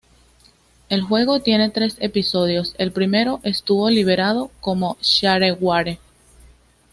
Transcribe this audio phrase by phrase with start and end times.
[0.89, 5.99] El juego tiene tres episodios, el primero estuvo liberado como shareware.